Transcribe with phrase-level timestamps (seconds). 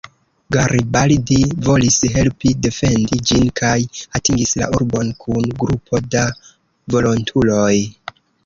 [0.55, 1.35] Garibaldi
[1.67, 3.75] volis helpi defendi ĝin kaj
[4.21, 6.27] atingis la urbon kun grupo da
[6.97, 7.73] volontuloj.